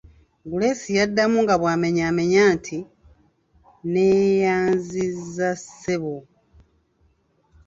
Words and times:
Guleesi 0.49 0.89
yaddamu 0.99 1.37
nga 1.43 1.55
bw'amwenyamwenya 1.61 2.43
nti: 2.55 2.77
"neeyanziza 3.91 5.49
ssebo" 5.61 6.15